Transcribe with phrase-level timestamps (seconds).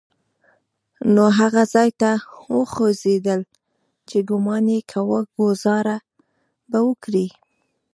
[1.13, 2.11] نو هغه ځای ته
[2.57, 3.41] وخوځېدل
[4.09, 5.97] چې ګومان يې کاوه ګوزاره
[6.69, 7.27] به وکړي.